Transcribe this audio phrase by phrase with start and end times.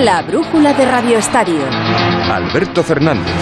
[0.00, 1.62] La brújula de Radio Estadio.
[2.32, 3.34] Alberto Fernández.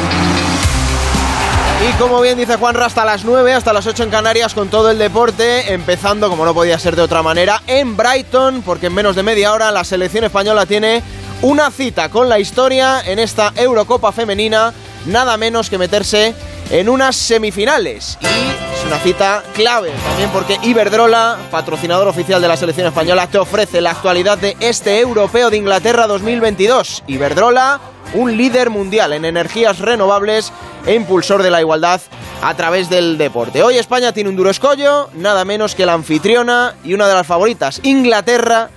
[1.88, 4.90] Y como bien dice Juan hasta las 9, hasta las 8 en Canarias con todo
[4.90, 9.14] el deporte, empezando como no podía ser de otra manera en Brighton, porque en menos
[9.14, 11.00] de media hora la selección española tiene
[11.42, 14.72] una cita con la historia en esta Eurocopa femenina,
[15.06, 16.34] nada menos que meterse
[16.70, 18.18] en unas semifinales.
[18.20, 18.57] Y
[18.88, 23.90] una cita clave también porque Iberdrola, patrocinador oficial de la selección española, te ofrece la
[23.90, 27.04] actualidad de este Europeo de Inglaterra 2022.
[27.06, 27.80] Iberdrola,
[28.14, 30.54] un líder mundial en energías renovables
[30.86, 32.00] e impulsor de la igualdad
[32.40, 33.62] a través del deporte.
[33.62, 37.26] Hoy España tiene un duro escollo, nada menos que la anfitriona y una de las
[37.26, 38.70] favoritas, Inglaterra,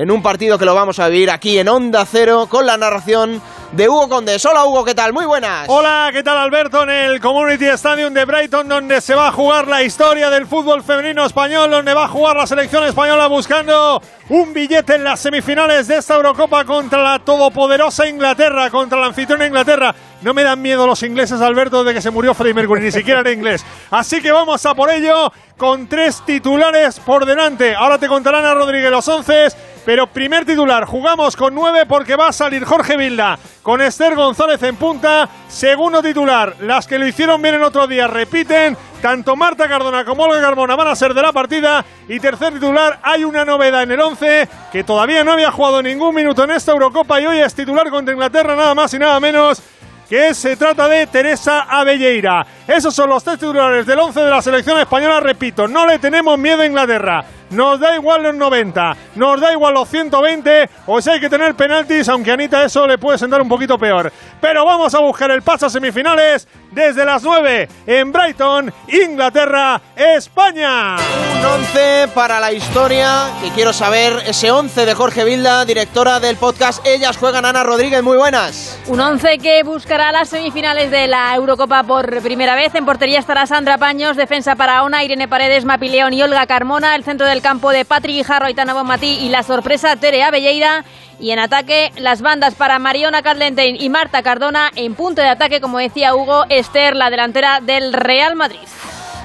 [0.00, 3.42] en un partido que lo vamos a vivir aquí en Onda Cero con la narración
[3.72, 4.42] de Hugo Condés.
[4.46, 5.12] Hola Hugo, ¿qué tal?
[5.12, 5.66] Muy buenas.
[5.68, 6.84] Hola, ¿qué tal Alberto?
[6.84, 10.82] En el Community Stadium de Brighton, donde se va a jugar la historia del fútbol
[10.82, 14.00] femenino español, donde va a jugar la selección española buscando
[14.30, 19.46] un billete en las semifinales de esta Eurocopa contra la todopoderosa Inglaterra, contra la anfitriona
[19.46, 19.94] Inglaterra.
[20.22, 23.20] No me dan miedo los ingleses, Alberto, de que se murió Freddie Mercury, ni siquiera
[23.20, 23.64] era inglés.
[23.90, 27.74] Así que vamos a por ello con tres titulares por delante.
[27.74, 29.48] Ahora te contarán a Rodríguez los once,
[29.84, 34.62] pero primer titular, jugamos con nueve porque va a salir Jorge Vilda con Esther González
[34.62, 35.28] en punta.
[35.48, 38.76] Segundo titular, las que lo hicieron bien el otro día repiten.
[39.00, 41.84] Tanto Marta Cardona como Olga Carmona van a ser de la partida.
[42.08, 46.14] Y tercer titular, hay una novedad en el 11 que todavía no había jugado ningún
[46.14, 49.62] minuto en esta Eurocopa y hoy es titular contra Inglaterra, nada más y nada menos
[50.10, 52.44] que se trata de Teresa Abelleira.
[52.66, 56.36] Esos son los tres titulares del 11 de la selección española, repito, no le tenemos
[56.36, 57.24] miedo a Inglaterra.
[57.50, 61.54] Nos da igual los 90, nos da igual los 120, o si hay que tener
[61.56, 64.12] penaltis, aunque a Anita eso le puede sentar un poquito peor.
[64.40, 70.96] Pero vamos a buscar el paso a semifinales desde las 9 en Brighton, Inglaterra, España.
[71.40, 76.36] Un 11 para la historia, que quiero saber, ese 11 de Jorge Vilda, directora del
[76.36, 78.78] podcast Ellas Juegan, Ana Rodríguez, muy buenas.
[78.86, 82.74] Un 11 que buscará las semifinales de la Eurocopa por primera vez.
[82.74, 87.04] En portería estará Sandra Paños, defensa para Ona, Irene Paredes, Mapileón y Olga Carmona, el
[87.04, 90.84] centro del campo de Patrick Guijarro, Aitana Bonmatí y la sorpresa Tere Abelleira.
[91.18, 94.70] Y en ataque, las bandas para Mariona Carlenten y Marta Cardona.
[94.74, 98.58] En punto de ataque, como decía Hugo, Esther, la delantera del Real Madrid.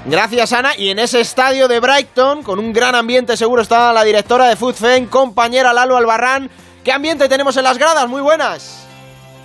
[0.05, 0.73] Gracias, Ana.
[0.77, 4.55] Y en ese estadio de Brighton, con un gran ambiente, seguro está la directora de
[4.55, 6.49] FUTFEN, compañera Lalo Albarrán.
[6.83, 8.07] ¿Qué ambiente tenemos en las gradas?
[8.07, 8.85] Muy buenas.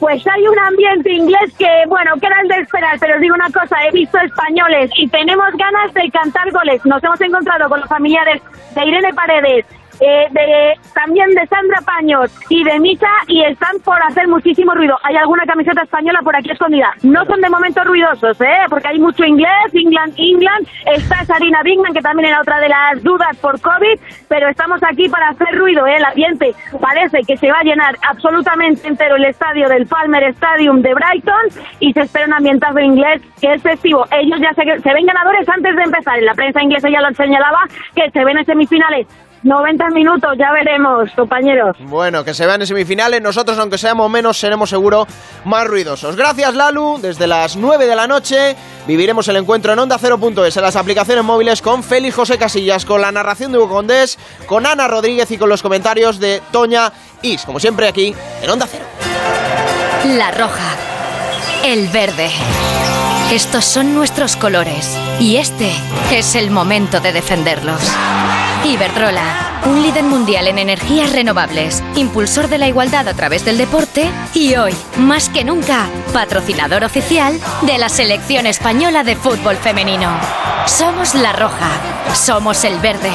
[0.01, 3.35] Pues hay un ambiente inglés que, bueno, que era el de esperar, pero os digo
[3.35, 6.85] una cosa, he visto españoles y tenemos ganas de cantar goles.
[6.87, 8.41] Nos hemos encontrado con los familiares
[8.75, 9.67] de Irene Paredes,
[10.01, 14.97] eh, de, también de Sandra Paños y de Micha y están por hacer muchísimo ruido.
[15.03, 16.93] Hay alguna camiseta española por aquí escondida.
[17.03, 18.65] No son de momento ruidosos, ¿eh?
[18.69, 20.67] porque hay mucho inglés, England, England.
[20.87, 25.09] Está Sarina Bigman, que también era otra de las dudas por COVID, pero estamos aquí
[25.09, 25.87] para hacer ruido.
[25.87, 25.97] ¿eh?
[25.97, 30.81] El ambiente parece que se va a llenar absolutamente entero el estadio del Palmer Stadium
[30.83, 34.07] de Brighton y se espera un ambientazo inglés que es festivo.
[34.13, 36.19] Ellos ya se, se ven ganadores antes de empezar.
[36.19, 37.61] En la prensa inglesa ya lo señalaba
[37.95, 39.07] que se ven en semifinales
[39.43, 41.77] 90 minutos, ya veremos, compañeros.
[41.81, 43.23] Bueno, que se vean en semifinales.
[43.23, 45.07] Nosotros, aunque seamos menos, seremos seguro
[45.45, 46.17] más ruidosos.
[46.17, 46.99] Gracias, Lalu.
[47.01, 48.57] Desde las 9 de la noche
[48.87, 53.01] viviremos el encuentro en Onda 0.es, en las aplicaciones móviles con Félix José Casillas, con
[53.01, 56.93] la narración de Hugo Condés, con Ana Rodríguez y con los comentarios de Toña
[57.23, 57.43] Is.
[57.43, 58.85] Como siempre, aquí en Onda Cero.
[60.17, 60.77] La roja.
[61.65, 62.31] El verde.
[63.33, 64.99] Estos son nuestros colores.
[65.19, 65.71] Y este
[66.11, 67.81] es el momento de defenderlos.
[68.65, 74.11] Iberdrola, un líder mundial en energías renovables, impulsor de la igualdad a través del deporte
[74.35, 80.11] y hoy, más que nunca, patrocinador oficial de la selección española de fútbol femenino.
[80.67, 81.71] Somos la roja,
[82.15, 83.11] somos el verde.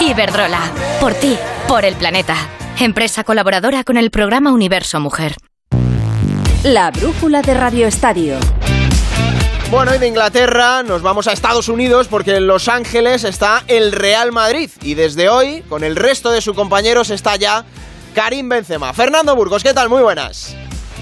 [0.00, 0.60] Iberdrola,
[0.98, 1.36] por ti,
[1.68, 2.36] por el planeta.
[2.80, 5.36] Empresa colaboradora con el programa Universo Mujer.
[6.62, 8.38] La brújula de Radio Estadio.
[9.68, 13.90] Bueno, y de Inglaterra nos vamos a Estados Unidos porque en Los Ángeles está el
[13.90, 17.64] Real Madrid y desde hoy, con el resto de sus compañeros, está ya
[18.14, 18.92] Karim Benzema.
[18.92, 19.88] Fernando Burgos, ¿qué tal?
[19.88, 20.54] Muy buenas.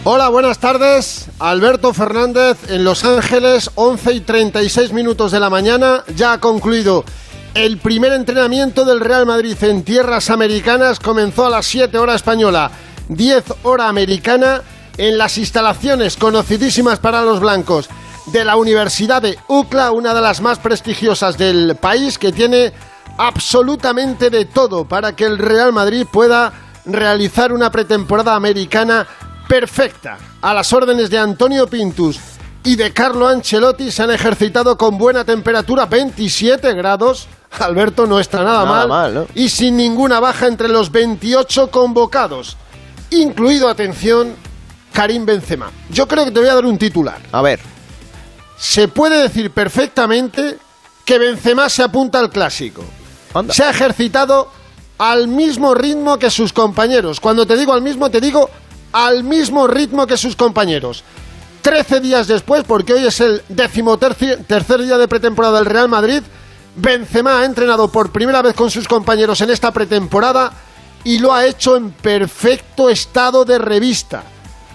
[0.04, 1.26] Hola, buenas tardes.
[1.38, 6.02] Alberto Fernández en Los Ángeles, 11 y 36 minutos de la mañana.
[6.16, 7.04] Ya ha concluido
[7.52, 11.00] el primer entrenamiento del Real Madrid en tierras americanas.
[11.00, 12.70] Comenzó a las 7 horas española,
[13.08, 14.62] 10 hora americana,
[14.96, 17.90] en las instalaciones conocidísimas para los blancos
[18.26, 22.72] de la Universidad de UCLA, una de las más prestigiosas del país, que tiene
[23.18, 26.52] absolutamente de todo para que el Real Madrid pueda
[26.84, 29.06] realizar una pretemporada americana
[29.48, 30.18] perfecta.
[30.42, 32.18] A las órdenes de Antonio Pintus
[32.62, 37.28] y de Carlo Ancelotti se han ejercitado con buena temperatura, 27 grados.
[37.60, 39.28] Alberto no está nada, mal.
[39.34, 42.56] Y sin ninguna baja entre los 28 convocados.
[43.10, 44.34] incluido, atención,
[44.92, 45.70] Karim Benzema.
[45.90, 47.20] Yo creo que te voy a dar un titular.
[47.30, 47.60] A ver.
[48.56, 50.58] Se puede decir perfectamente
[51.04, 52.84] que Benzema se apunta al clásico.
[53.50, 54.50] Se ha ejercitado
[54.98, 57.20] al mismo ritmo que sus compañeros.
[57.20, 58.48] Cuando te digo al mismo, te digo
[58.92, 61.02] al mismo ritmo que sus compañeros.
[61.62, 66.22] Trece días después, porque hoy es el decimotercer tercer día de pretemporada del Real Madrid,
[66.76, 70.52] Benzema ha entrenado por primera vez con sus compañeros en esta pretemporada
[71.04, 74.24] y lo ha hecho en perfecto estado de revista.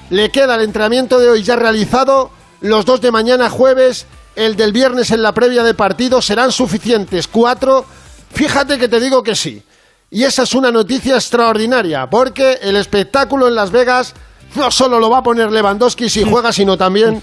[0.10, 2.32] Le queda el entrenamiento de hoy ya realizado,
[2.62, 7.28] los dos de mañana jueves, el del viernes en la previa de partido serán suficientes.
[7.28, 7.86] Cuatro,
[8.34, 9.64] fíjate que te digo que sí.
[10.12, 14.16] Y esa es una noticia extraordinaria, porque el espectáculo en Las Vegas
[14.56, 17.22] no solo lo va a poner Lewandowski si juega, sino también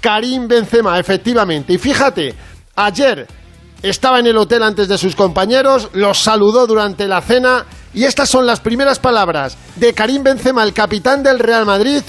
[0.00, 1.72] Karim Benzema, efectivamente.
[1.72, 2.34] Y fíjate,
[2.74, 3.26] ayer
[3.82, 8.28] estaba en el hotel antes de sus compañeros, los saludó durante la cena y estas
[8.28, 12.02] son las primeras palabras de Karim Benzema, el capitán del Real Madrid,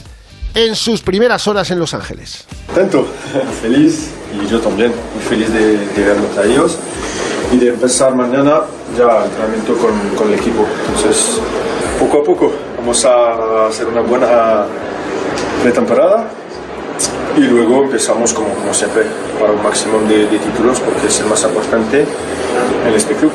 [0.56, 2.46] en sus primeras horas en Los Ángeles.
[2.76, 3.08] Tanto,
[3.62, 6.78] feliz y yo también, muy feliz de, verlos a ellos
[7.54, 8.64] y de empezar mañana
[8.98, 10.66] ya entrenamiento con, con el equipo.
[10.88, 11.40] Entonces,
[11.98, 14.66] poco a poco vamos a hacer una buena
[15.64, 16.28] pretemporada
[17.38, 19.04] y luego empezamos como, como siempre
[19.40, 22.06] para un máximo de, títulos porque es el más importante
[22.88, 23.32] en este club.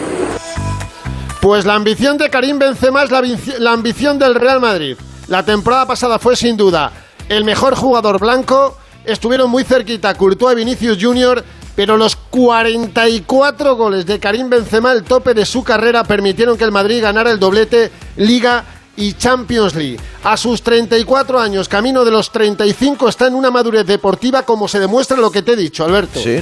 [1.41, 3.23] Pues la ambición de Karim Benzema es la,
[3.59, 4.99] la ambición del Real Madrid.
[5.29, 6.93] La temporada pasada fue sin duda
[7.31, 8.77] el mejor jugador blanco.
[9.05, 11.45] Estuvieron muy cerquita Courtois y Vinicius Junior,
[11.75, 16.73] pero los 44 goles de Karim Benzema, el tope de su carrera, permitieron que el
[16.73, 18.65] Madrid ganara el doblete Liga
[18.97, 19.99] y Champions League.
[20.25, 24.79] A sus 34 años, camino de los 35, está en una madurez deportiva como se
[24.79, 26.21] demuestra lo que te he dicho, Alberto.
[26.21, 26.41] Sí.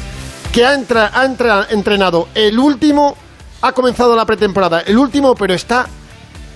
[0.53, 1.25] Que ha, entra, ha
[1.71, 3.17] entrenado el último,
[3.61, 5.87] ha comenzado la pretemporada, el último, pero está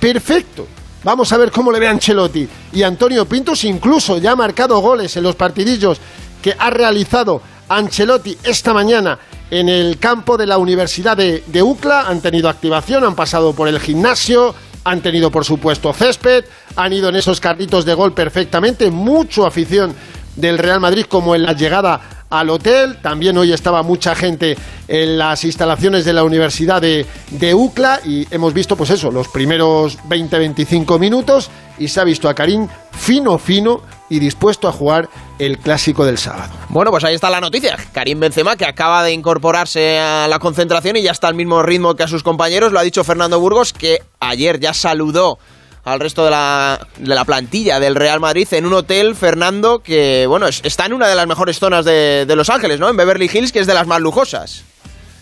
[0.00, 0.66] perfecto.
[1.04, 2.49] Vamos a ver cómo le ve Ancelotti.
[2.72, 5.99] Y Antonio Pintos incluso ya ha marcado goles en los partidillos
[6.40, 9.19] que ha realizado Ancelotti esta mañana
[9.50, 12.08] en el campo de la Universidad de, de UCLA.
[12.08, 14.54] Han tenido activación, han pasado por el gimnasio,
[14.84, 16.44] han tenido por supuesto césped,
[16.76, 19.94] han ido en esos carritos de gol perfectamente, mucho afición
[20.37, 22.96] del Real Madrid como en la llegada al hotel.
[23.00, 24.56] También hoy estaba mucha gente
[24.88, 29.29] en las instalaciones de la Universidad de, de UCLA y hemos visto, pues eso, los
[29.29, 35.08] primeros 20-25 minutos y se ha visto a Karim fino, fino y dispuesto a jugar
[35.38, 36.52] el clásico del sábado.
[36.70, 37.76] Bueno, pues ahí está la noticia.
[37.93, 41.94] Karim Benzema, que acaba de incorporarse a la concentración y ya está al mismo ritmo
[41.94, 42.73] que a sus compañeros.
[42.73, 45.38] Lo ha dicho Fernando Burgos, que ayer ya saludó
[45.84, 50.26] al resto de la, de la plantilla del Real Madrid en un hotel, Fernando, que
[50.29, 52.88] bueno, está en una de las mejores zonas de, Los Ángeles, ¿no?
[52.88, 54.64] En Beverly Hills, que es de las más lujosas.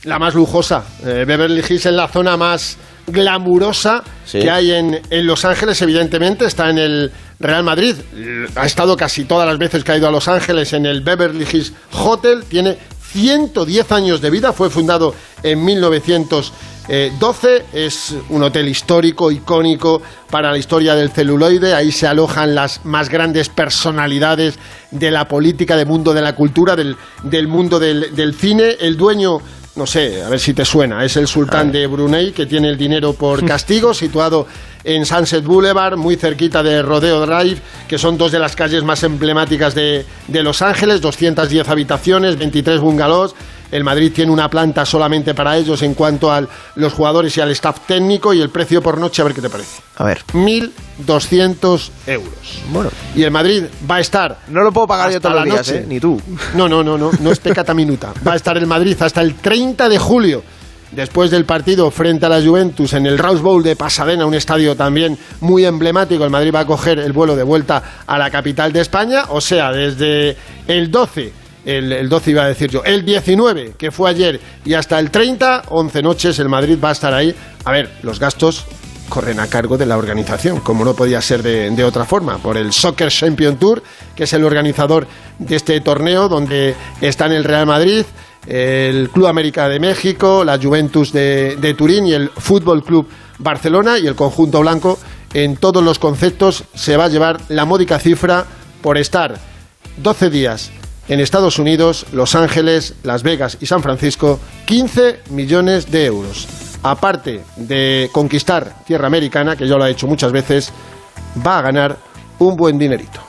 [0.05, 0.85] La más lujosa.
[1.05, 2.77] Eh, Beverly Hills es la zona más
[3.07, 7.97] glamurosa que hay en, en, Los Ángeles, evidentemente, está en el Real Madrid.
[8.55, 11.47] Ha estado casi todas las veces que ha ido a Los Ángeles en el Beverly
[11.51, 12.45] Hills Hotel.
[12.45, 12.79] Tiene
[13.13, 16.53] 110 años de vida, fue fundado en 1900.
[17.19, 21.75] 12 eh, es un hotel histórico, icónico para la historia del celuloide.
[21.75, 24.59] Ahí se alojan las más grandes personalidades
[24.91, 26.97] de la política, del mundo de la cultura, del,
[27.47, 28.77] mundo del, del cine.
[28.81, 29.41] El dueño
[29.77, 32.77] no sé, a ver si te suena, es el sultán de Brunei que tiene el
[32.77, 34.47] dinero por castigo, situado
[34.83, 39.03] en Sunset Boulevard, muy cerquita de Rodeo Drive, que son dos de las calles más
[39.05, 43.35] emblemáticas de, de Los Ángeles, 210 habitaciones, 23 bungalows.
[43.71, 46.43] El Madrid tiene una planta solamente para ellos en cuanto a
[46.75, 49.51] los jugadores y al staff técnico y el precio por noche, a ver qué te
[49.51, 49.83] parece.
[49.97, 50.23] A ver.
[50.33, 52.63] 1.200 euros.
[52.71, 52.91] Bueno.
[53.15, 54.39] Y el Madrid va a estar...
[54.49, 55.85] No lo puedo pagar yo todos los días, ¿eh?
[55.87, 56.21] Ni tú.
[56.55, 58.13] No, no, no, no, no es pecata minuta.
[58.27, 60.43] Va a estar el Madrid hasta el 30 de julio
[60.93, 64.77] después del partido frente a la Juventus en el Rose Bowl de Pasadena, un estadio
[64.77, 68.73] también muy emblemático, el Madrid va a coger el vuelo de vuelta a la capital
[68.73, 70.37] de España, o sea, desde
[70.67, 74.99] el 12 el, 12 iba a decir yo, el 19, que fue ayer, y hasta
[74.99, 77.35] el 30, 11 noches, el Madrid va a estar ahí.
[77.65, 78.65] A ver, los gastos
[79.09, 82.73] corren a cargo de la organización, como no podía ser de, otra forma, por el
[82.73, 83.83] Soccer Champion Tour,
[84.15, 85.07] que es el organizador
[85.39, 88.05] de este torneo, donde están el Real Madrid,
[88.47, 93.99] el Club América de México, la Juventus de, de Turín y el Fútbol Club Barcelona
[93.99, 94.99] y el conjunto blanco.
[95.35, 98.47] En todos los conceptos se va a llevar la módica cifra
[98.81, 99.39] por estar
[99.99, 100.71] 12 días
[101.11, 106.47] en Estados Unidos, Los Ángeles, Las Vegas y San Francisco 15 millones de euros.
[106.85, 110.73] Aparte de conquistar tierra americana, que ya lo ha hecho muchas veces,
[111.45, 111.99] va a ganar
[112.39, 113.21] un buen dinerito.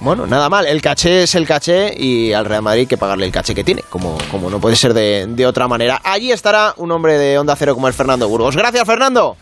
[0.00, 3.26] Bueno, nada mal, el caché es el caché y al Real Madrid hay que pagarle
[3.26, 6.00] el caché que tiene, como, como no puede ser de, de otra manera.
[6.02, 8.56] Allí estará un hombre de Onda Cero como el Fernando Burgos.
[8.56, 9.36] Gracias, Fernando.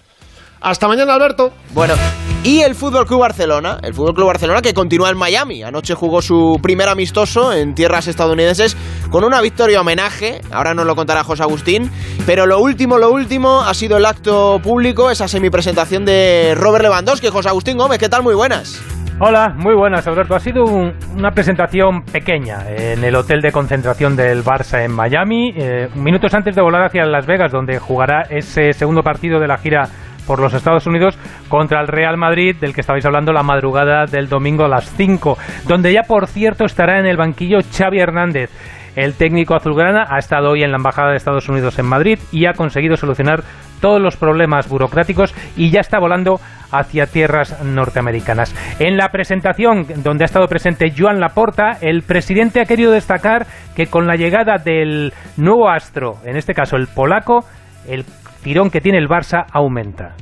[0.60, 1.52] Hasta mañana, Alberto.
[1.74, 1.94] Bueno,
[2.42, 5.64] Y el Fútbol Club Barcelona, el Fútbol Club Barcelona que continúa en Miami.
[5.64, 8.76] Anoche jugó su primer amistoso en tierras estadounidenses
[9.10, 10.40] con una victoria homenaje.
[10.52, 11.90] Ahora nos lo contará José Agustín.
[12.24, 17.28] Pero lo último, lo último ha sido el acto público, esa semipresentación de Robert Lewandowski.
[17.28, 18.22] José Agustín Gómez, ¿qué tal?
[18.22, 18.80] Muy buenas.
[19.18, 20.34] Hola, muy buenas, Alberto.
[20.34, 25.88] Ha sido una presentación pequeña en el hotel de concentración del Barça en Miami, eh,
[25.94, 29.88] minutos antes de volar hacia Las Vegas, donde jugará ese segundo partido de la gira
[30.26, 31.18] por los Estados Unidos
[31.48, 35.38] contra el Real Madrid, del que estabais hablando la madrugada del domingo a las 5,
[35.66, 38.50] donde ya por cierto estará en el banquillo Xavi Hernández.
[38.96, 42.46] El técnico azulgrana ha estado hoy en la Embajada de Estados Unidos en Madrid y
[42.46, 43.42] ha conseguido solucionar
[43.80, 46.40] todos los problemas burocráticos y ya está volando
[46.72, 48.54] hacia tierras norteamericanas.
[48.80, 53.86] En la presentación donde ha estado presente Joan Laporta, el presidente ha querido destacar que
[53.86, 57.44] con la llegada del nuevo astro, en este caso el polaco,
[57.86, 58.06] el
[58.46, 60.14] tirón que tiene el Barça aumenta.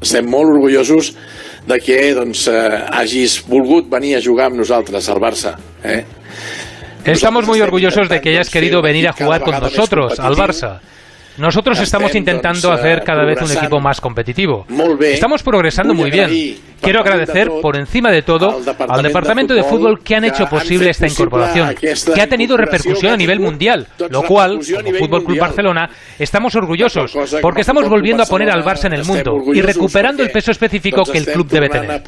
[0.00, 1.10] Estem molt orgullosos
[1.66, 5.56] de que doncs, eh, hagis volgut venir a jugar amb nosaltres al Barça.
[5.82, 6.04] Eh?
[7.04, 10.78] Estamos muy orgullosos de que hayas querido venir a jugar con nosotros al Barça.
[11.38, 14.66] Nosotros estamos intentando hacer cada vez un equipo más competitivo.
[15.00, 16.30] Estamos progresando muy bien.
[16.80, 21.06] Quiero agradecer por encima de todo al Departamento de Fútbol que han hecho posible esta
[21.06, 26.54] incorporación, que ha tenido repercusión a nivel mundial, lo cual, como Fútbol Club Barcelona, estamos
[26.54, 30.50] orgullosos porque estamos volviendo a poner al Barça en el mundo y recuperando el peso
[30.50, 32.02] específico que el club debe tener.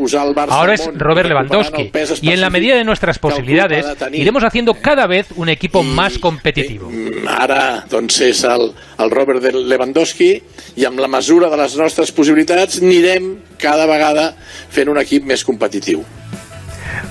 [0.49, 1.91] Ahora es Robert Lewandowski
[2.23, 6.91] y en la medida de nuestras posibilidades iremos haciendo cada vez un equipo más competitivo.
[7.27, 10.43] Ahora, entonces, el Robert Lewandowski
[10.77, 14.33] i amb la mesura de les nostres possibilitats anirem cada vegada
[14.73, 16.03] fent un equip més competitiu.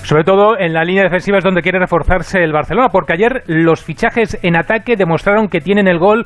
[0.03, 3.83] Sobre todo en la línea defensiva es donde quiere reforzarse el Barcelona, porque ayer los
[3.83, 6.25] fichajes en ataque demostraron que tienen el gol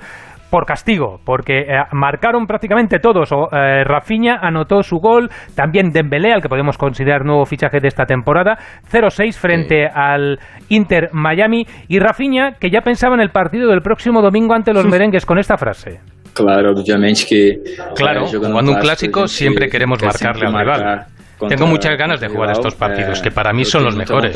[0.49, 3.31] por castigo, porque eh, marcaron prácticamente todos.
[3.31, 7.87] O, eh, Rafinha anotó su gol, también Dembélé, al que podemos considerar nuevo fichaje de
[7.87, 8.57] esta temporada,
[8.89, 10.39] 0-6 frente al
[10.69, 14.85] Inter Miami, y Rafinha, que ya pensaba en el partido del próximo domingo ante los
[14.89, 15.99] merengues con esta frase.
[16.33, 17.53] Claro, obviamente que...
[17.95, 21.05] Claro, jugando un clásico siempre queremos marcarle al rival.
[21.49, 24.33] Tengo muchas ganas de jugar estos partidos, que para mí son los mejores.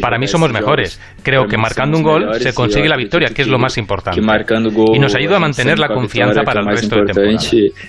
[0.00, 1.00] Para mí somos mejores.
[1.22, 4.20] Creo que marcando un gol se consigue la victoria, que es lo más importante.
[4.20, 7.38] Y nos ayuda a mantener la confianza para el resto de temporada.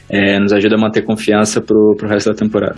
[0.10, 2.76] Eh, nos ayuda a mantener confianza para el resto de temporada.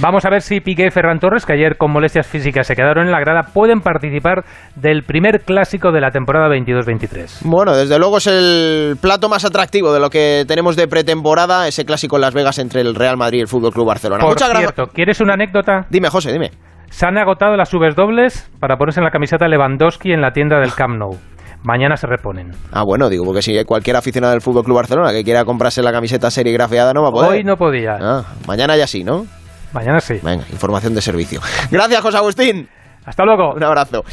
[0.00, 3.06] Vamos a ver si Piqué y Ferran Torres, que ayer con molestias físicas se quedaron
[3.06, 4.44] en la grada, pueden participar
[4.76, 7.40] del primer clásico de la temporada 22-23.
[7.42, 11.84] Bueno, desde luego es el plato más atractivo de lo que tenemos de pretemporada, ese
[11.84, 14.24] clásico en Las Vegas entre el Real Madrid y el Fútbol Club Barcelona.
[14.24, 15.86] Por cierto, ¿quieres una anécdota?
[15.90, 16.50] Dime, José, dime.
[16.90, 20.58] Se han agotado las subes dobles para ponerse en la camiseta Lewandowski en la tienda
[20.60, 21.16] del Camp Nou.
[21.64, 22.52] Mañana se reponen.
[22.72, 25.90] Ah, bueno, digo, porque si cualquier aficionado del Fútbol Club Barcelona que quiera comprarse la
[25.90, 27.30] camiseta serigrafiada no va a poder.
[27.32, 27.98] Hoy no podía.
[28.00, 29.26] Ah, mañana ya sí, ¿no?
[29.72, 30.18] Mañana sí.
[30.22, 31.40] Venga, información de servicio.
[31.70, 32.68] Gracias, José Agustín.
[33.04, 33.54] Hasta luego.
[33.54, 34.04] Un abrazo.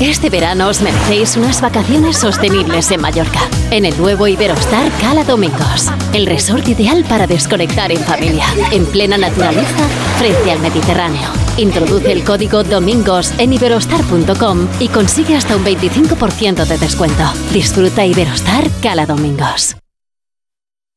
[0.00, 3.40] Este verano os merecéis unas vacaciones sostenibles en Mallorca,
[3.70, 9.18] en el nuevo Iberostar Cala Domingos, el resort ideal para desconectar en familia, en plena
[9.18, 9.86] naturaleza,
[10.18, 11.28] frente al Mediterráneo.
[11.58, 17.24] Introduce el código DOMINGOS en iberostar.com y consigue hasta un 25% de descuento.
[17.52, 19.76] Disfruta Iberostar Cala Domingos.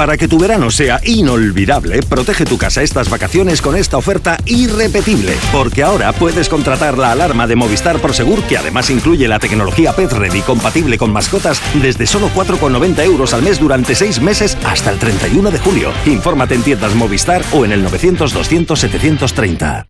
[0.00, 5.34] Para que tu verano sea inolvidable, protege tu casa estas vacaciones con esta oferta irrepetible.
[5.52, 10.10] Porque ahora puedes contratar la alarma de Movistar Prosegur, que además incluye la tecnología Pet
[10.10, 14.98] Ready compatible con mascotas, desde solo 4,90 euros al mes durante 6 meses hasta el
[14.98, 15.92] 31 de julio.
[16.06, 19.89] Infórmate en tiendas Movistar o en el 900-200-730.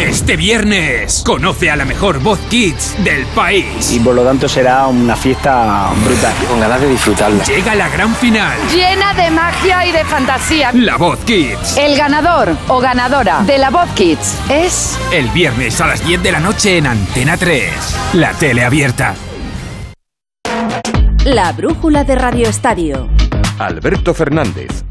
[0.00, 3.92] Este viernes conoce a la mejor voz kids del país.
[3.92, 6.32] Y por lo tanto será una fiesta brutal.
[6.48, 7.42] Con ganas de disfrutarla.
[7.44, 8.56] Llega la gran final.
[8.72, 10.70] Llena de magia y de fantasía.
[10.72, 11.76] La voz kids.
[11.76, 14.98] El ganador o ganadora de la voz kids es...
[15.12, 17.70] El viernes a las 10 de la noche en Antena 3.
[18.14, 19.14] La tele abierta.
[21.24, 23.08] La brújula de Radio Estadio.
[23.58, 24.84] Alberto Fernández.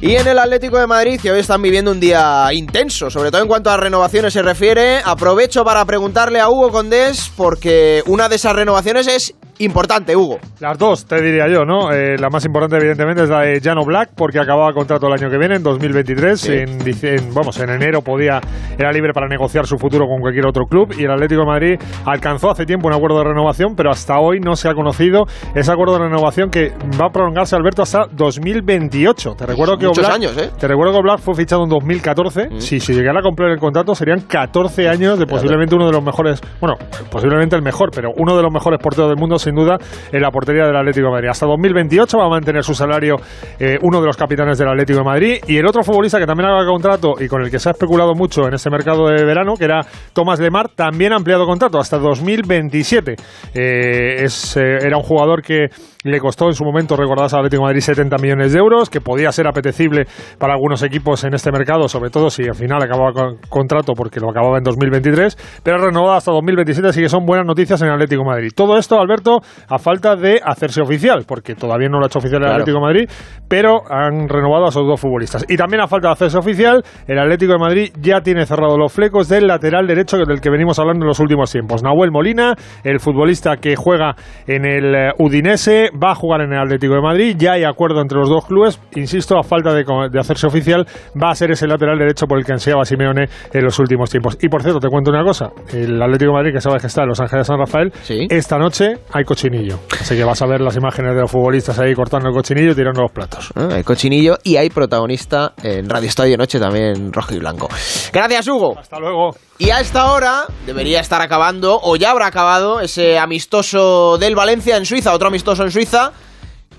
[0.00, 3.42] Y en el Atlético de Madrid, que hoy están viviendo un día intenso, sobre todo
[3.42, 8.36] en cuanto a renovaciones se refiere, aprovecho para preguntarle a Hugo Condés, porque una de
[8.36, 10.38] esas renovaciones es importante, Hugo.
[10.60, 11.92] Las dos, te diría yo, ¿no?
[11.92, 15.30] Eh, la más importante, evidentemente, es la de Jano Black, porque acababa contrato el año
[15.30, 16.40] que viene, en 2023.
[16.40, 16.52] Sí.
[16.52, 18.40] En, en- vamos, en enero podía,
[18.78, 20.94] era libre para negociar su futuro con cualquier otro club.
[20.98, 24.40] Y el Atlético de Madrid alcanzó hace tiempo un acuerdo de renovación, pero hasta hoy
[24.40, 25.24] no se ha conocido
[25.54, 29.34] ese acuerdo de renovación que va a prolongarse, Alberto, hasta 2028.
[29.36, 30.50] Te recuerdo que Muchos Oblak- años, ¿eh?
[30.58, 32.48] Te recuerdo que Black fue fichado en 2014.
[32.58, 36.02] Si se llegara a cumplir el contrato, serían 14 años de posiblemente uno de los
[36.02, 36.76] mejores, bueno,
[37.10, 39.78] posiblemente el mejor, pero uno de los mejores porteros del mundo, sin duda,
[40.12, 41.28] en la portería del Atlético de Madrid.
[41.30, 43.16] Hasta 2028 va a mantener su salario
[43.58, 45.38] eh, uno de los capitanes del Atlético de Madrid.
[45.46, 48.14] Y el otro futbolista que también haga contrato y con el que se ha especulado
[48.14, 49.80] mucho en este mercado de verano, que era
[50.12, 53.16] Tomás Lemar, también ha ampliado contrato hasta 2027.
[53.54, 55.68] Eh, es, eh, era un jugador que
[56.04, 59.00] le costó en su momento, recordadas al Atlético de Madrid, 70 millones de euros, que
[59.00, 60.06] podía ser apetecible
[60.38, 64.20] para algunos equipos en este mercado, sobre todo si al final acababa con contrato porque
[64.20, 68.22] lo acababa en 2023, pero renovado hasta 2027, así que son buenas noticias en Atlético
[68.22, 68.50] de Madrid.
[68.54, 69.37] Todo esto, Alberto,
[69.68, 72.62] a falta de hacerse oficial, porque todavía no lo ha hecho oficial el Claro.
[72.62, 73.10] Atlético de Madrid,
[73.48, 75.44] pero han renovado a esos dos futbolistas.
[75.48, 78.92] Y también a falta de hacerse oficial, el Atlético de Madrid ya tiene cerrado los
[78.92, 81.82] flecos del lateral derecho del que venimos hablando en los últimos tiempos.
[81.82, 82.54] Nahuel Molina,
[82.84, 84.14] el futbolista que juega
[84.46, 87.36] en el eh, Udinese, va a jugar en el Atlético de Madrid.
[87.38, 88.80] Ya hay acuerdo entre los dos clubes.
[88.94, 89.84] Insisto, a falta de,
[90.18, 90.86] hacerse oficial,
[91.20, 94.38] va a ser ese lateral derecho por el que ansiaba Simeone en los últimos tiempos.
[94.40, 97.02] Y por cierto, te cuento una cosa: el Atlético de Madrid, que sabes que está
[97.02, 97.92] en Los Ángeles San Rafael,
[98.30, 99.78] esta noche hay cochinillo.
[100.00, 102.74] Así que vas a ver las imágenes de los futbolistas ahí cortando el cochinillo y
[102.74, 103.50] tirando los platos.
[103.54, 107.68] Ah, hay cochinillo y hay protagonista en Radio Estadio Noche también rojo y blanco.
[108.10, 108.78] Gracias, Hugo.
[108.78, 109.36] Hasta luego.
[109.58, 114.78] Y a esta hora debería estar acabando, o ya habrá acabado, ese amistoso del Valencia
[114.78, 116.12] en Suiza, otro amistoso en Suiza,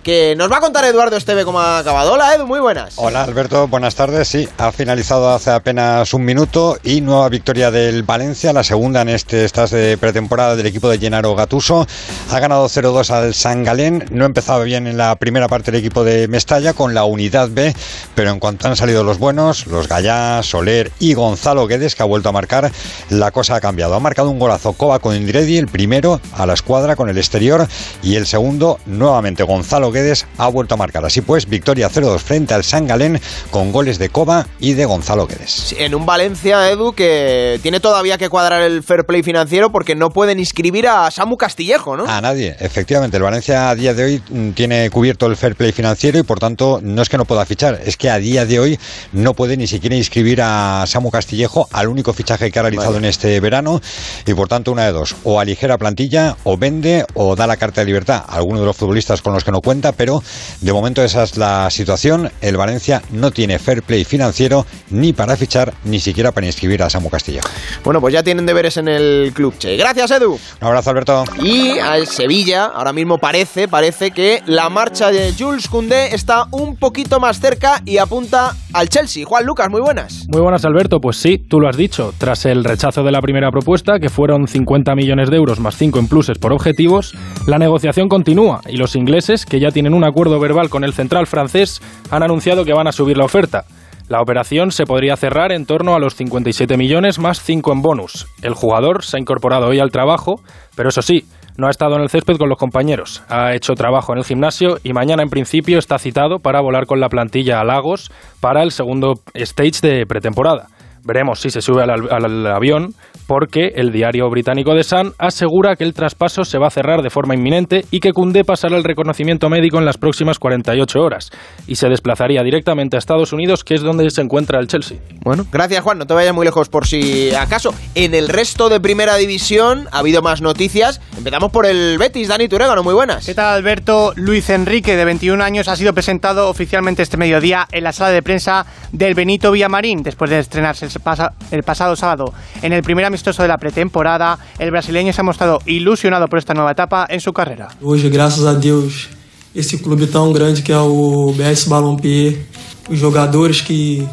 [0.03, 2.13] que nos va a contar Eduardo Esteve cómo ha acabado.
[2.13, 2.93] Hola, Edu, muy buenas.
[2.97, 4.27] Hola Alberto, buenas tardes.
[4.27, 9.09] Sí, ha finalizado hace apenas un minuto y nueva victoria del Valencia, la segunda en
[9.09, 11.85] este estás de pretemporada del equipo de Gennaro Gatuso.
[12.31, 14.05] Ha ganado 0-2 al San Galén.
[14.11, 17.75] No empezaba bien en la primera parte el equipo de Mestalla con la unidad B,
[18.15, 22.05] pero en cuanto han salido los buenos, los Gallá, Soler y Gonzalo Guedes, que ha
[22.05, 22.71] vuelto a marcar,
[23.09, 23.95] la cosa ha cambiado.
[23.95, 27.67] Ha marcado un golazo Coba con Indiredi, el primero a la escuadra con el exterior
[28.01, 31.05] y el segundo nuevamente Gonzalo Guedes ha vuelto a marcar.
[31.05, 33.19] Así pues, victoria 0-2 frente al San Galén
[33.51, 35.51] con goles de Coba y de Gonzalo Guedes.
[35.51, 39.95] Sí, En un Valencia, Edu, que tiene todavía que cuadrar el fair play financiero porque
[39.95, 42.05] no pueden inscribir a Samu Castillejo, ¿no?
[42.07, 43.17] A nadie, efectivamente.
[43.17, 46.39] El Valencia a día de hoy mm, tiene cubierto el fair play financiero y por
[46.39, 48.79] tanto no es que no pueda fichar, es que a día de hoy
[49.11, 53.05] no puede ni siquiera inscribir a Samu Castillejo al único fichaje que ha realizado en
[53.05, 53.81] este verano
[54.25, 57.81] y por tanto una de dos, o aligera plantilla o vende o da la carta
[57.81, 60.21] de libertad a alguno de los futbolistas con los que no cuenta, pero
[60.61, 62.31] de momento esa es la situación.
[62.41, 66.89] El Valencia no tiene fair play financiero ni para fichar ni siquiera para inscribir a
[66.89, 67.47] Samu Castillejo.
[67.83, 69.77] Bueno, pues ya tienen deberes en el club, che.
[69.77, 70.33] Gracias, Edu.
[70.33, 71.23] Un abrazo, Alberto.
[71.41, 76.75] Y al Sevilla, ahora mismo parece, parece que la marcha de Jules Koundé está un
[76.75, 79.25] poquito más cerca y apunta al Chelsea.
[79.25, 80.27] Juan Lucas, muy buenas.
[80.29, 80.99] Muy buenas, Alberto.
[80.99, 82.13] Pues sí, tú lo has dicho.
[82.17, 85.99] Tras el rechazo de la primera propuesta, que fueron 50 millones de euros más 5
[85.99, 87.13] en pluses por objetivos,
[87.47, 91.27] la negociación continúa y los ingleses, que ya tienen un acuerdo verbal con el central
[91.27, 93.65] francés, han anunciado que van a subir la oferta.
[94.09, 98.27] La operación se podría cerrar en torno a los 57 millones más 5 en bonus.
[98.41, 100.41] El jugador se ha incorporado hoy al trabajo,
[100.75, 101.25] pero eso sí,
[101.59, 103.21] no ha estado en el césped con los compañeros.
[103.29, 106.99] Ha hecho trabajo en el gimnasio y mañana en principio está citado para volar con
[106.99, 110.69] la plantilla a Lagos para el segundo stage de pretemporada.
[111.03, 112.93] Veremos si se sube al, al- al avión,
[113.27, 117.09] porque el diario británico The Sun asegura que el traspaso se va a cerrar de
[117.09, 121.29] forma inminente y que Koundé pasará el reconocimiento médico en las próximas 48 horas
[121.67, 124.97] y se desplazaría directamente a Estados Unidos, que es donde se encuentra el Chelsea.
[125.23, 127.73] Bueno, gracias Juan, no te vayas muy lejos por si acaso.
[127.95, 131.01] En el resto de primera división ha habido más noticias.
[131.17, 133.25] Empezamos por el Betis, Dani Turégano, muy buenas.
[133.25, 134.13] ¿Qué tal, Alberto?
[134.15, 138.23] Luis Enrique, de 21 años, ha sido presentado oficialmente este mediodía en la sala de
[138.23, 143.05] prensa del Benito Villamarín, después de estrenarse el, pasa- el pasado sábado en el primer
[143.05, 144.37] amistoso de la pretemporada.
[144.57, 147.69] El brasileño se ha mostrado ilusionado por esta nueva etapa en su carrera.
[147.81, 149.09] Hoje, graças a Deus,
[149.55, 152.45] esse clube tão grande que é o BS Ballonpier,
[152.89, 154.07] os jogadores que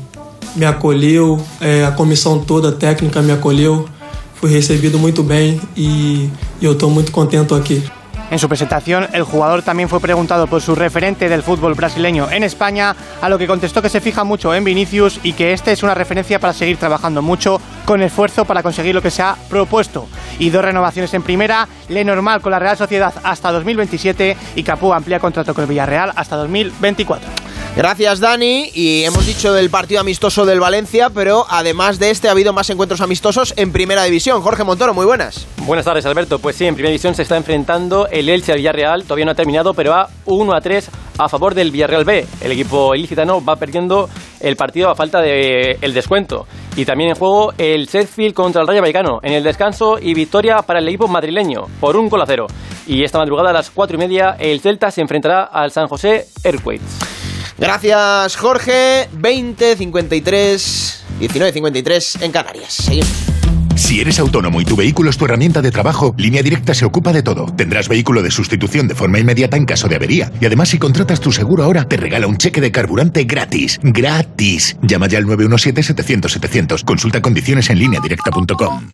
[0.55, 3.87] me acolheu, eh, a comissão toda técnica me acolheu,
[4.35, 7.83] fui recebido muito bem e, e eu estou muito contente aqui.
[8.29, 12.43] En su presentación, el jugador también fue preguntado por su referente del fútbol brasileño en
[12.43, 15.85] España, a lo que contestó que se fija mucho en Vinicius y que este es
[15.85, 20.09] una referencia para seguir trabajando mucho con esfuerzo para conseguir lo que se ha propuesto.
[20.41, 25.21] Y dos renovaciones en primera, Lenormand con la Real Sociedad hasta 2027 y Capú amplía
[25.21, 27.46] contrato con el Villarreal hasta 2024.
[27.77, 28.71] Gracias, Dani.
[28.73, 32.71] Y hemos dicho del partido amistoso del Valencia, pero además de este ha habido más
[32.71, 34.41] encuentros amistosos en Primera División.
[34.41, 35.47] Jorge Montoro, muy buenas.
[35.59, 36.39] Buenas tardes, Alberto.
[36.39, 39.03] Pues sí, en Primera División se está enfrentando el Elche al Villarreal.
[39.03, 42.27] Todavía no ha terminado, pero va 1 a 3 a favor del Villarreal B.
[42.41, 44.09] El equipo ilicitano va perdiendo
[44.41, 46.47] el partido a falta del el descuento.
[46.77, 49.19] Y también en juego el Sheffield contra el Rayo Vallecano.
[49.23, 52.47] En el descanso y victoria para el equipo madrileño por un gol a cero.
[52.87, 56.25] Y esta madrugada a las 4 y media el Celta se enfrentará al San José
[56.43, 57.16] Earthquakes.
[57.59, 59.09] Gracias, Jorge.
[59.13, 62.73] 20, 53, 19, 53 en Canarias.
[62.73, 63.37] Seguimos.
[63.77, 67.13] Si eres autónomo y tu vehículo es tu herramienta de trabajo, Línea Directa se ocupa
[67.13, 67.47] de todo.
[67.55, 70.33] Tendrás vehículo de sustitución de forma inmediata en caso de avería.
[70.41, 73.79] Y además, si contratas tu seguro ahora, te regala un cheque de carburante gratis.
[73.83, 74.77] ¡Gratis!
[74.83, 76.85] Llama ya al 917-700-700.
[76.85, 78.91] Consulta condiciones en lineadirecta.com.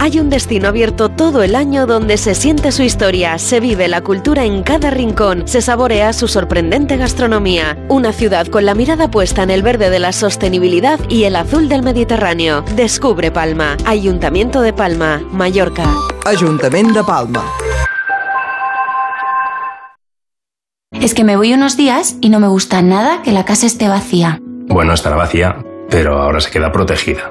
[0.00, 4.00] Hay un destino abierto todo el año donde se siente su historia, se vive la
[4.00, 7.76] cultura en cada rincón, se saborea su sorprendente gastronomía.
[7.88, 11.68] Una ciudad con la mirada puesta en el verde de la sostenibilidad y el azul
[11.68, 12.62] del Mediterráneo.
[12.76, 13.76] Descubre Palma.
[13.86, 15.92] Ayuntamiento de Palma, Mallorca.
[16.24, 17.44] Ayuntamiento de Palma.
[20.92, 23.88] Es que me voy unos días y no me gusta nada que la casa esté
[23.88, 24.40] vacía.
[24.68, 25.56] Bueno, estará vacía,
[25.90, 27.30] pero ahora se queda protegida.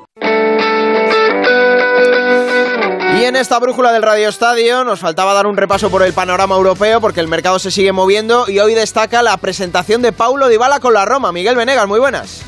[3.21, 6.55] Y en esta brújula del Radio Estadio nos faltaba dar un repaso por el panorama
[6.55, 10.79] europeo porque el mercado se sigue moviendo y hoy destaca la presentación de Paulo Dybala
[10.79, 11.31] con la Roma.
[11.31, 12.41] Miguel Venegas, muy buenas.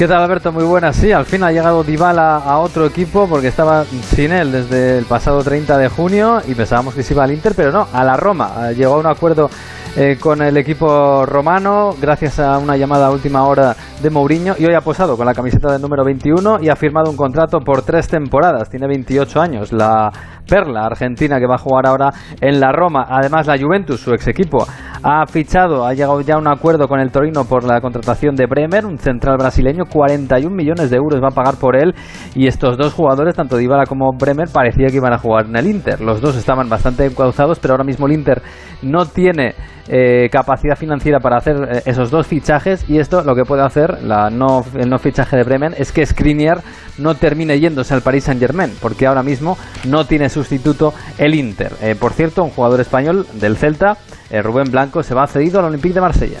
[0.00, 0.50] ¿Qué tal Alberto?
[0.50, 0.96] Muy buenas.
[0.96, 5.04] Sí, al fin ha llegado Dybala a otro equipo porque estaba sin él desde el
[5.04, 8.16] pasado 30 de junio y pensábamos que se iba al Inter, pero no, a la
[8.16, 8.72] Roma.
[8.72, 9.50] Llegó a un acuerdo
[9.96, 14.64] eh, con el equipo romano gracias a una llamada a última hora de Mourinho y
[14.64, 17.82] hoy ha posado con la camiseta del número 21 y ha firmado un contrato por
[17.82, 18.70] tres temporadas.
[18.70, 19.70] Tiene 28 años.
[19.70, 20.10] La
[20.50, 22.10] perla argentina que va a jugar ahora
[22.40, 23.06] en la Roma.
[23.08, 24.66] Además, la Juventus, su ex equipo,
[25.02, 28.46] ha fichado, ha llegado ya a un acuerdo con el Torino por la contratación de
[28.46, 29.84] Bremer, un central brasileño.
[29.90, 31.94] 41 millones de euros va a pagar por él.
[32.34, 35.68] Y estos dos jugadores, tanto Dybala como Bremer, parecía que iban a jugar en el
[35.68, 36.00] Inter.
[36.00, 38.42] Los dos estaban bastante encauzados, pero ahora mismo el Inter
[38.82, 39.54] no tiene
[39.88, 44.02] eh, capacidad financiera para hacer eh, esos dos fichajes y esto lo que puede hacer
[44.04, 46.58] la no, el no fichaje de Bremen es que Skriniar
[46.98, 49.58] no termine yéndose al Paris Saint Germain porque ahora mismo
[49.88, 51.72] no tiene sustituto el Inter.
[51.80, 53.96] Eh, por cierto, un jugador español del Celta,
[54.30, 56.38] Rubén Blanco, se va cedido al Olympique de Marsella.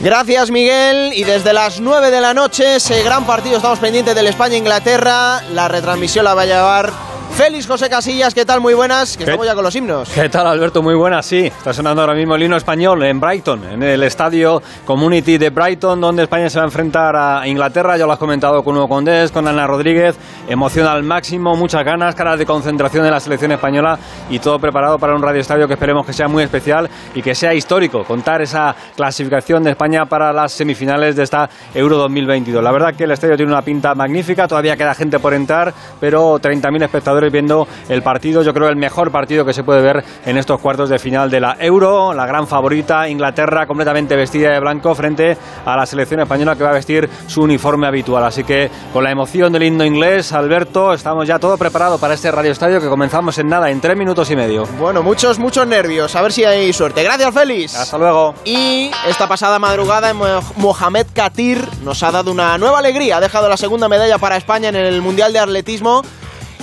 [0.00, 4.26] Gracias Miguel y desde las 9 de la noche ese gran partido estamos pendientes del
[4.26, 5.42] España-Inglaterra.
[5.54, 8.62] La retransmisión la va a llevar Félix José Casillas, ¿qué tal?
[8.62, 10.08] Muy buenas, que estamos ya con los himnos.
[10.08, 10.82] ¿Qué tal, Alberto?
[10.82, 11.40] Muy buenas, sí.
[11.44, 16.00] Está sonando ahora mismo el himno español en Brighton, en el estadio Community de Brighton,
[16.00, 17.98] donde España se va a enfrentar a Inglaterra.
[17.98, 20.16] Ya lo has comentado con Hugo Condés, con Ana Rodríguez.
[20.48, 23.98] Emoción al máximo, muchas ganas, caras de concentración de la selección española
[24.30, 27.34] y todo preparado para un radio estadio que esperemos que sea muy especial y que
[27.34, 28.02] sea histórico.
[28.04, 32.64] Contar esa clasificación de España para las semifinales de esta Euro 2022.
[32.64, 36.40] La verdad que el estadio tiene una pinta magnífica, todavía queda gente por entrar, pero
[36.40, 40.36] 30.000 espectadores viendo el partido, yo creo el mejor partido que se puede ver en
[40.36, 44.94] estos cuartos de final de la Euro, la gran favorita, Inglaterra completamente vestida de blanco
[44.94, 48.24] frente a la selección española que va a vestir su uniforme habitual.
[48.24, 52.30] Así que con la emoción del himno inglés, Alberto, estamos ya todo preparado para este
[52.30, 54.64] radio estadio que comenzamos en nada, en tres minutos y medio.
[54.78, 57.02] Bueno, muchos, muchos nervios, a ver si hay suerte.
[57.02, 57.74] Gracias, Félix.
[57.76, 58.34] Hasta luego.
[58.44, 60.12] Y esta pasada madrugada,
[60.56, 64.68] Mohamed Katir nos ha dado una nueva alegría, ha dejado la segunda medalla para España
[64.68, 66.02] en el Mundial de Atletismo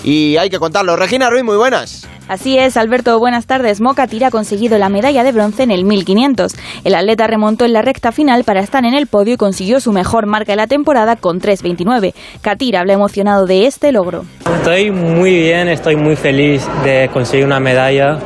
[0.03, 0.95] y hay que contarlo.
[0.95, 2.07] Regina Ruiz, muy buenas.
[2.27, 3.81] Así es, Alberto, buenas tardes.
[3.81, 6.55] Moca Tira ha conseguido la medalla de bronce en el 1500.
[6.85, 9.91] El atleta remontó en la recta final para estar en el podio y consiguió su
[9.91, 12.13] mejor marca de la temporada con 3.29.
[12.41, 14.23] Katira habla emocionado de este logro.
[14.57, 18.17] Estoy muy bien, estoy muy feliz de conseguir una medalla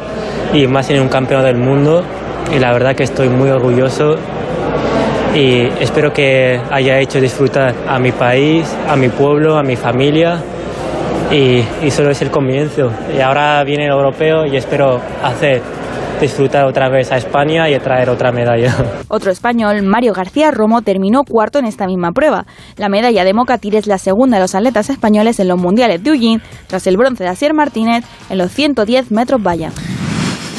[0.53, 2.03] y más en un campeón del mundo.
[2.55, 4.15] Y la verdad que estoy muy orgulloso
[5.35, 10.39] y espero que haya hecho disfrutar a mi país, a mi pueblo, a mi familia
[11.31, 12.91] y, solo es el comienzo.
[13.15, 15.61] Y ahora viene el europeo y espero hacer
[16.19, 18.75] disfrutar otra vez a España y traer otra medalla.
[19.07, 22.45] Otro español, Mario García Romo, terminó cuarto en esta misma prueba.
[22.75, 26.09] La medalla de Mocatir es la segunda de los atletas españoles en los mundiales de
[26.09, 29.71] Eugene, tras el bronce de Asier Martínez en los 110 metros valla.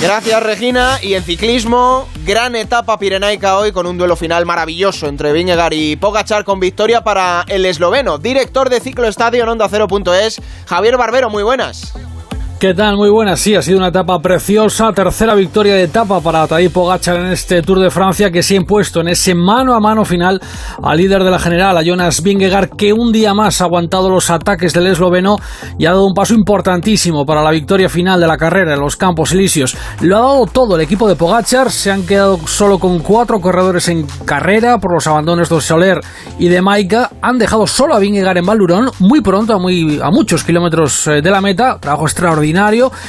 [0.00, 5.32] Gracias Regina y en ciclismo gran etapa pirenaica hoy con un duelo final maravilloso entre
[5.32, 10.40] Viñegar y Pogachar con victoria para el esloveno, director de Ciclo Estadio en Onda 0.es,
[10.66, 11.94] Javier Barbero, muy buenas.
[12.58, 12.96] ¿Qué tal?
[12.96, 17.14] Muy buena, sí, ha sido una etapa preciosa, tercera victoria de etapa para Tadej Pogacar
[17.14, 20.40] en este Tour de Francia que se ha impuesto en ese mano a mano final
[20.82, 24.28] al líder de la general, a Jonas Vingegaard, que un día más ha aguantado los
[24.28, 25.36] ataques del esloveno
[25.78, 28.96] y ha dado un paso importantísimo para la victoria final de la carrera en los
[28.96, 29.76] Campos Elíseos.
[30.00, 33.86] Lo ha dado todo el equipo de Pogacar, se han quedado solo con cuatro corredores
[33.86, 36.00] en carrera por los abandonos de Soler
[36.40, 40.10] y de Maika, han dejado solo a Vingegaard en Valurón muy pronto, a, muy, a
[40.10, 42.08] muchos kilómetros eh, de la meta, trabajo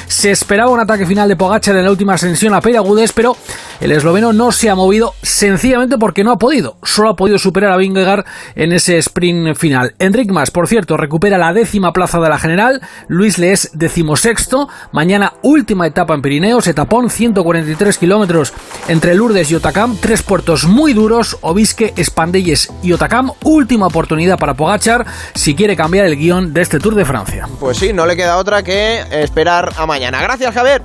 [0.08, 3.36] se esperaba un ataque final de Pogacar en la última ascensión a Peragudes, pero
[3.80, 6.78] el esloveno no se ha movido sencillamente porque no ha podido.
[6.84, 8.26] Solo ha podido superar a Vingegaard
[8.56, 9.96] en ese sprint final.
[10.00, 12.82] Enric Mas, por cierto, recupera la décima plaza de la general.
[13.08, 14.68] Luis Le es decimosexto.
[14.92, 18.54] Mañana última etapa en Pirineos, etapón 143 kilómetros
[18.88, 19.98] entre Lourdes y Otacam.
[19.98, 23.32] Tres puertos muy duros, Obisque, Espandelles y Otacam.
[23.44, 27.48] Última oportunidad para Pogachar si quiere cambiar el guion de este Tour de Francia.
[27.60, 30.22] Pues sí, no le queda otra que esperar a mañana.
[30.22, 30.82] Gracias, Javier.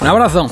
[0.00, 0.48] Un abrazo.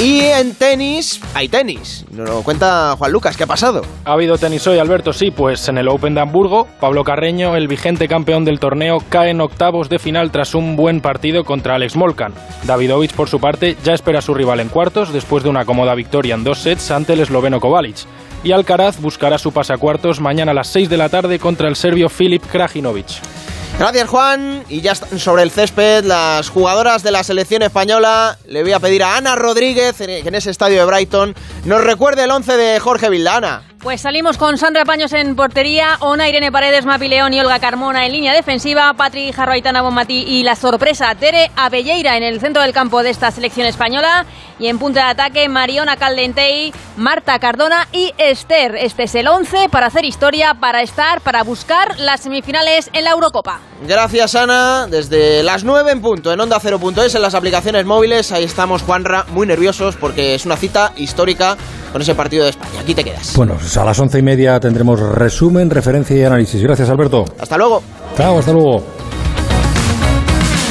[0.00, 2.04] Y en tenis, hay tenis.
[2.10, 3.82] Nos lo cuenta Juan Lucas, ¿qué ha pasado?
[4.04, 7.68] Ha habido tenis hoy, Alberto, sí, pues en el Open de Hamburgo, Pablo Carreño, el
[7.68, 11.94] vigente campeón del torneo, cae en octavos de final tras un buen partido contra Alex
[11.94, 12.34] Molcan.
[12.64, 15.94] Davidovich, por su parte, ya espera a su rival en cuartos después de una cómoda
[15.94, 17.98] victoria en dos sets ante el esloveno Kovalic.
[18.42, 22.08] Y Alcaraz buscará su pasacuartos mañana a las 6 de la tarde contra el serbio
[22.08, 23.31] Filip Krajinovic.
[23.78, 24.64] Gracias Juan.
[24.68, 28.38] Y ya están sobre el césped las jugadoras de la selección española.
[28.46, 32.24] Le voy a pedir a Ana Rodríguez, que en ese estadio de Brighton, nos recuerde
[32.24, 33.62] el 11 de Jorge Vildana.
[33.82, 38.06] Pues salimos con Sandra Paños en portería, Ona Irene Paredes, Mapi León y Olga Carmona
[38.06, 42.72] en línea defensiva, Patri Jarroaitana Bonmatí y la sorpresa Tere Abelleira en el centro del
[42.72, 44.24] campo de esta selección española
[44.60, 48.76] y en punta de ataque Mariona Caldentey, Marta Cardona y Esther.
[48.76, 53.10] Este es el 11 para hacer historia, para estar, para buscar las semifinales en la
[53.10, 53.58] Eurocopa.
[53.84, 58.44] Gracias Ana, desde las 9 en punto en Onda 0.es en las aplicaciones móviles, ahí
[58.44, 61.56] estamos Juanra, muy nerviosos porque es una cita histórica
[61.92, 62.80] con ese partido de España.
[62.80, 63.36] Aquí te quedas.
[63.36, 66.62] Bueno, pues a las once y media tendremos resumen, referencia y análisis.
[66.62, 67.24] Gracias, Alberto.
[67.38, 67.82] Hasta luego.
[68.16, 68.82] Chao, hasta luego.